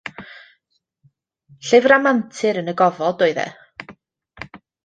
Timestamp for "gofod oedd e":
2.83-3.47